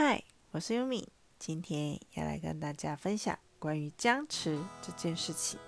[0.00, 0.22] 嗨，
[0.52, 1.08] 我是优米，
[1.40, 5.58] 今天要来跟大家分享关于僵持这件事情。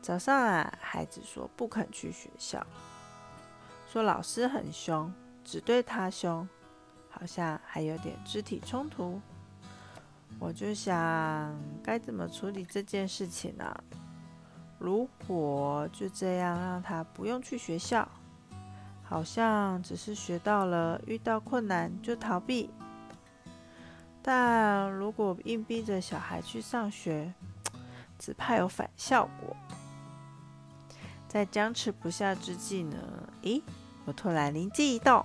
[0.00, 2.64] 早上啊，孩子说不肯去学校，
[3.90, 5.12] 说老师很凶，
[5.42, 6.48] 只对他凶，
[7.10, 9.20] 好像还有点肢体冲突。
[10.38, 13.76] 我就想该怎么处理这件事情呢？
[14.78, 18.08] 如果就这样让他不用去学校？
[19.08, 22.68] 好像只是学到了遇到困难就逃避，
[24.20, 27.32] 但如果硬逼着小孩去上学，
[28.18, 29.56] 只怕有反效果。
[31.28, 32.96] 在僵持不下之际呢？
[33.42, 33.62] 咦，
[34.06, 35.24] 我突然灵机一动，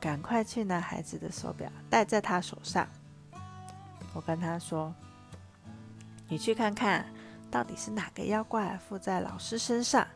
[0.00, 2.88] 赶快去拿孩子的手表戴在他手上。
[4.14, 4.94] 我跟他说
[6.28, 7.04] ：“你去看看
[7.50, 10.06] 到底是哪个妖怪附在老师身上？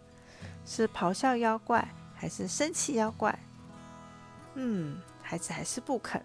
[0.64, 1.86] 是咆哮妖怪？”
[2.24, 3.38] 还是生气妖怪？
[4.54, 6.24] 嗯，孩子还是不肯。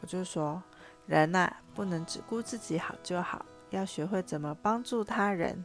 [0.00, 0.62] 我就说，
[1.06, 5.62] 人呐，不能只顾自己好就好，要学会怎么帮助他人。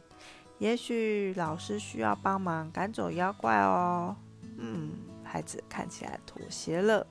[0.58, 4.14] 也许老师需要帮忙赶走妖怪哦。
[4.58, 4.90] 嗯，
[5.24, 7.06] 孩子看起来妥协了，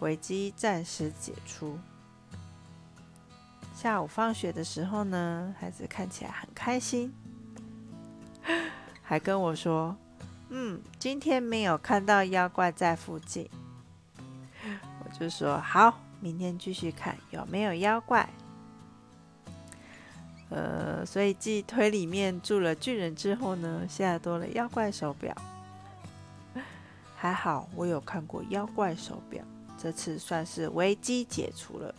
[0.00, 1.78] 危机暂时解除。
[3.76, 7.14] 下午放学的时候呢，孩子看起来很开心，
[9.04, 9.96] 还跟我说。
[10.50, 13.48] 嗯，今天没有看到妖怪在附近，
[15.04, 18.28] 我就说好，明天继续看有没有妖怪。
[20.50, 25.32] 呃，所以继推里面住了巨人之后呢，现在多了妖怪手表。
[27.16, 29.44] 还好我有看过妖怪手表，
[29.78, 31.94] 这次算是危机解除了。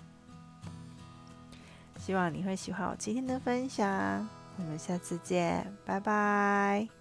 [1.98, 4.28] 希望你会喜欢我今天的分享，
[4.58, 7.01] 我们下次见，拜拜。